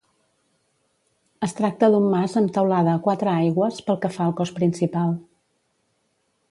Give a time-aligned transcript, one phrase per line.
[1.47, 5.17] Es tracta d'un mas amb teulada a quatre aigües pel que fa al cos principal.